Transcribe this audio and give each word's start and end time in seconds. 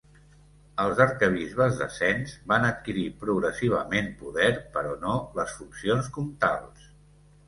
Els 0.83 0.99
arquebisbes 1.03 1.75
de 1.81 1.87
Sens 1.97 2.31
van 2.51 2.65
adquirir 2.69 3.03
progressivament 3.23 4.07
poder 4.21 4.47
però 4.79 4.95
no 5.05 5.13
les 5.41 5.53
funcions 5.59 6.09
comtals. 6.17 6.89